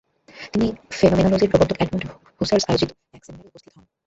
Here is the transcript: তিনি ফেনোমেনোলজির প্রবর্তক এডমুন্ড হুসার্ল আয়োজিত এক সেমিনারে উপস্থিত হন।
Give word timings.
তিনি 0.53 0.67
ফেনোমেনোলজির 0.91 1.51
প্রবর্তক 1.51 1.77
এডমুন্ড 1.79 2.03
হুসার্ল 2.39 2.63
আয়োজিত 2.67 2.89
এক 3.13 3.21
সেমিনারে 3.25 3.49
উপস্থিত 3.51 3.71
হন। 3.75 3.85